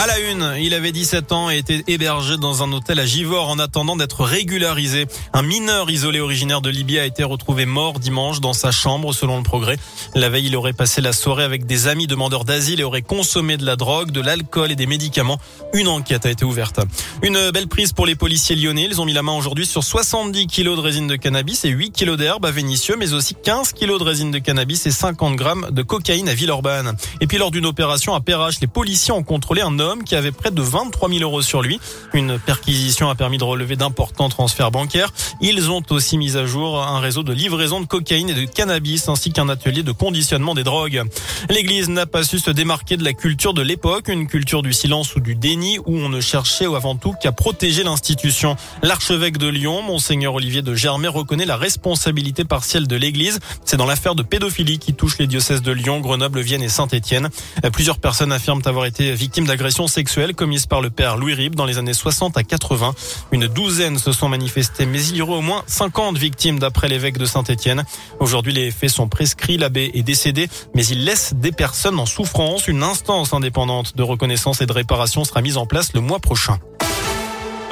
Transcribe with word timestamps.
À 0.00 0.06
la 0.06 0.18
une, 0.18 0.54
il 0.58 0.72
avait 0.72 0.92
17 0.92 1.30
ans 1.30 1.50
et 1.50 1.58
était 1.58 1.84
hébergé 1.86 2.38
dans 2.38 2.62
un 2.62 2.72
hôtel 2.72 2.98
à 3.00 3.04
Givor 3.04 3.50
en 3.50 3.58
attendant 3.58 3.96
d'être 3.96 4.24
régularisé. 4.24 5.04
Un 5.34 5.42
mineur 5.42 5.90
isolé 5.90 6.20
originaire 6.20 6.62
de 6.62 6.70
Libye 6.70 6.98
a 6.98 7.04
été 7.04 7.22
retrouvé 7.22 7.66
mort 7.66 8.00
dimanche 8.00 8.40
dans 8.40 8.54
sa 8.54 8.70
chambre 8.70 9.12
selon 9.12 9.36
le 9.36 9.42
progrès. 9.42 9.76
La 10.14 10.30
veille, 10.30 10.46
il 10.46 10.56
aurait 10.56 10.72
passé 10.72 11.02
la 11.02 11.12
soirée 11.12 11.44
avec 11.44 11.66
des 11.66 11.86
amis 11.86 12.06
demandeurs 12.06 12.46
d'asile 12.46 12.80
et 12.80 12.82
aurait 12.82 13.02
consommé 13.02 13.58
de 13.58 13.66
la 13.66 13.76
drogue, 13.76 14.10
de 14.10 14.22
l'alcool 14.22 14.72
et 14.72 14.74
des 14.74 14.86
médicaments. 14.86 15.38
Une 15.74 15.88
enquête 15.88 16.24
a 16.24 16.30
été 16.30 16.46
ouverte. 16.46 16.80
Une 17.22 17.50
belle 17.50 17.68
prise 17.68 17.92
pour 17.92 18.06
les 18.06 18.14
policiers 18.14 18.56
lyonnais. 18.56 18.88
Ils 18.90 19.02
ont 19.02 19.04
mis 19.04 19.12
la 19.12 19.22
main 19.22 19.36
aujourd'hui 19.36 19.66
sur 19.66 19.84
70 19.84 20.46
kilos 20.46 20.78
de 20.78 20.82
résine 20.82 21.08
de 21.08 21.16
cannabis 21.16 21.66
et 21.66 21.68
8 21.68 21.90
kilos 21.90 22.16
d'herbe 22.16 22.46
à 22.46 22.50
Vénissieux, 22.50 22.96
mais 22.98 23.12
aussi 23.12 23.34
15 23.34 23.74
kilos 23.74 23.98
de 23.98 24.04
résine 24.04 24.30
de 24.30 24.38
cannabis 24.38 24.86
et 24.86 24.92
50 24.92 25.36
grammes 25.36 25.68
de 25.70 25.82
cocaïne 25.82 26.30
à 26.30 26.32
Villeurbanne. 26.32 26.96
Et 27.20 27.26
puis 27.26 27.36
lors 27.36 27.50
d'une 27.50 27.66
opération 27.66 28.14
à 28.14 28.22
Perrache, 28.22 28.60
les 28.62 28.66
policiers 28.66 29.12
ont 29.12 29.22
contrôlé 29.22 29.60
un 29.60 29.78
homme 29.78 29.89
qui 30.04 30.16
avait 30.16 30.32
près 30.32 30.50
de 30.50 30.62
23 30.62 31.08
000 31.08 31.22
euros 31.22 31.42
sur 31.42 31.62
lui. 31.62 31.80
Une 32.12 32.38
perquisition 32.38 33.10
a 33.10 33.14
permis 33.14 33.38
de 33.38 33.44
relever 33.44 33.76
d'importants 33.76 34.28
transferts 34.28 34.70
bancaires. 34.70 35.12
Ils 35.40 35.70
ont 35.70 35.82
aussi 35.90 36.18
mis 36.18 36.36
à 36.36 36.46
jour 36.46 36.82
un 36.82 37.00
réseau 37.00 37.22
de 37.22 37.32
livraison 37.32 37.80
de 37.80 37.86
cocaïne 37.86 38.30
et 38.30 38.34
de 38.34 38.44
cannabis 38.44 39.08
ainsi 39.08 39.32
qu'un 39.32 39.48
atelier 39.48 39.82
de 39.82 39.92
conditionnement 39.92 40.54
des 40.54 40.64
drogues. 40.64 41.02
L'église 41.48 41.88
n'a 41.88 42.06
pas 42.06 42.24
su 42.24 42.38
se 42.38 42.50
démarquer 42.50 42.96
de 42.96 43.04
la 43.04 43.12
culture 43.12 43.54
de 43.54 43.62
l'époque, 43.62 44.08
une 44.08 44.26
culture 44.26 44.62
du 44.62 44.72
silence 44.72 45.14
ou 45.16 45.20
du 45.20 45.34
déni 45.34 45.78
où 45.78 45.96
on 45.96 46.08
ne 46.08 46.20
cherchait 46.20 46.66
avant 46.66 46.96
tout 46.96 47.14
qu'à 47.20 47.32
protéger 47.32 47.82
l'institution. 47.82 48.56
L'archevêque 48.82 49.38
de 49.38 49.48
Lyon, 49.48 49.82
monseigneur 49.82 50.34
Olivier 50.34 50.62
de 50.62 50.74
Germay, 50.74 51.08
reconnaît 51.08 51.46
la 51.46 51.56
responsabilité 51.56 52.44
partielle 52.44 52.86
de 52.86 52.96
l'église. 52.96 53.38
C'est 53.64 53.76
dans 53.76 53.86
l'affaire 53.86 54.14
de 54.14 54.22
pédophilie 54.22 54.78
qui 54.78 54.94
touche 54.94 55.18
les 55.18 55.26
diocèses 55.26 55.62
de 55.62 55.72
Lyon, 55.72 56.00
Grenoble, 56.00 56.40
Vienne 56.40 56.62
et 56.62 56.68
Saint-Étienne. 56.68 57.30
Plusieurs 57.72 57.98
personnes 57.98 58.32
affirment 58.32 58.62
avoir 58.64 58.86
été 58.86 59.14
victimes 59.14 59.46
d'agressions 59.46 59.69
sexuelles 59.70 60.34
commises 60.34 60.66
par 60.66 60.80
le 60.80 60.90
père 60.90 61.16
Louis 61.16 61.34
Rib 61.34 61.54
dans 61.54 61.64
les 61.64 61.78
années 61.78 61.94
60 61.94 62.36
à 62.36 62.42
80. 62.42 62.94
Une 63.32 63.46
douzaine 63.46 63.98
se 63.98 64.12
sont 64.12 64.28
manifestés, 64.28 64.86
mais 64.86 65.04
il 65.06 65.16
y 65.16 65.22
aurait 65.22 65.36
au 65.36 65.40
moins 65.40 65.62
50 65.66 66.18
victimes 66.18 66.58
d'après 66.58 66.88
l'évêque 66.88 67.18
de 67.18 67.24
Saint-Étienne. 67.24 67.84
Aujourd'hui, 68.18 68.52
les 68.52 68.70
faits 68.70 68.90
sont 68.90 69.08
prescrits, 69.08 69.56
l'abbé 69.56 69.90
est 69.94 70.02
décédé, 70.02 70.48
mais 70.74 70.84
il 70.86 71.04
laisse 71.04 71.34
des 71.34 71.52
personnes 71.52 71.98
en 71.98 72.06
souffrance. 72.06 72.68
Une 72.68 72.82
instance 72.82 73.32
indépendante 73.32 73.96
de 73.96 74.02
reconnaissance 74.02 74.60
et 74.60 74.66
de 74.66 74.72
réparation 74.72 75.24
sera 75.24 75.40
mise 75.40 75.56
en 75.56 75.66
place 75.66 75.92
le 75.94 76.00
mois 76.00 76.18
prochain. 76.18 76.58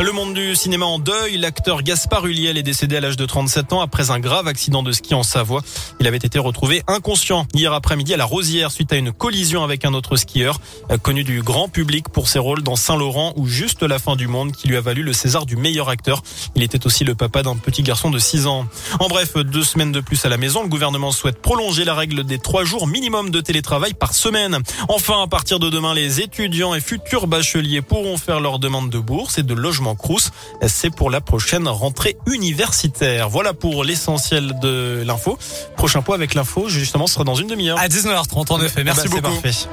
Le 0.00 0.12
monde 0.12 0.32
du 0.32 0.54
cinéma 0.54 0.86
en 0.86 1.00
deuil. 1.00 1.38
L'acteur 1.38 1.82
Gaspard 1.82 2.24
Huliel 2.24 2.56
est 2.56 2.62
décédé 2.62 2.96
à 2.96 3.00
l'âge 3.00 3.16
de 3.16 3.26
37 3.26 3.72
ans 3.72 3.80
après 3.80 4.12
un 4.12 4.20
grave 4.20 4.46
accident 4.46 4.84
de 4.84 4.92
ski 4.92 5.12
en 5.12 5.24
Savoie. 5.24 5.60
Il 5.98 6.06
avait 6.06 6.18
été 6.18 6.38
retrouvé 6.38 6.84
inconscient 6.86 7.48
hier 7.52 7.72
après-midi 7.72 8.14
à 8.14 8.16
la 8.16 8.24
Rosière 8.24 8.70
suite 8.70 8.92
à 8.92 8.96
une 8.96 9.10
collision 9.10 9.64
avec 9.64 9.84
un 9.84 9.94
autre 9.94 10.16
skieur, 10.16 10.60
euh, 10.92 10.98
connu 10.98 11.24
du 11.24 11.42
grand 11.42 11.68
public 11.68 12.10
pour 12.10 12.28
ses 12.28 12.38
rôles 12.38 12.62
dans 12.62 12.76
Saint-Laurent 12.76 13.32
ou 13.34 13.48
Juste 13.48 13.82
la 13.82 13.98
fin 13.98 14.14
du 14.14 14.28
monde 14.28 14.52
qui 14.52 14.68
lui 14.68 14.76
a 14.76 14.80
valu 14.80 15.02
le 15.02 15.12
César 15.12 15.46
du 15.46 15.56
meilleur 15.56 15.88
acteur. 15.88 16.22
Il 16.54 16.62
était 16.62 16.86
aussi 16.86 17.02
le 17.02 17.16
papa 17.16 17.42
d'un 17.42 17.56
petit 17.56 17.82
garçon 17.82 18.10
de 18.10 18.20
6 18.20 18.46
ans. 18.46 18.66
En 19.00 19.08
bref, 19.08 19.34
deux 19.34 19.64
semaines 19.64 19.90
de 19.90 20.00
plus 20.00 20.24
à 20.24 20.28
la 20.28 20.36
maison. 20.36 20.62
Le 20.62 20.68
gouvernement 20.68 21.10
souhaite 21.10 21.42
prolonger 21.42 21.84
la 21.84 21.94
règle 21.94 22.22
des 22.22 22.38
trois 22.38 22.62
jours 22.62 22.86
minimum 22.86 23.30
de 23.30 23.40
télétravail 23.40 23.94
par 23.94 24.14
semaine. 24.14 24.60
Enfin, 24.88 25.24
à 25.24 25.26
partir 25.26 25.58
de 25.58 25.68
demain, 25.70 25.92
les 25.92 26.20
étudiants 26.20 26.76
et 26.76 26.80
futurs 26.80 27.26
bacheliers 27.26 27.82
pourront 27.82 28.16
faire 28.16 28.38
leur 28.38 28.60
demande 28.60 28.90
de 28.90 28.98
bourse 29.00 29.38
et 29.38 29.42
de 29.42 29.54
logement 29.54 29.87
Crous. 29.94 30.30
C'est 30.66 30.90
pour 30.90 31.10
la 31.10 31.20
prochaine 31.20 31.68
rentrée 31.68 32.16
universitaire. 32.26 33.28
Voilà 33.28 33.54
pour 33.54 33.84
l'essentiel 33.84 34.58
de 34.60 35.02
l'info. 35.06 35.38
Prochain 35.76 36.02
point 36.02 36.14
avec 36.14 36.34
l'info, 36.34 36.68
justement, 36.68 37.06
sera 37.06 37.24
dans 37.24 37.34
une 37.34 37.48
demi-heure. 37.48 37.78
À 37.78 37.88
19h30, 37.88 38.52
en 38.52 38.62
effet. 38.62 38.84
Merci 38.84 39.08
bah, 39.08 39.20
beaucoup. 39.20 39.40
Parfait. 39.40 39.68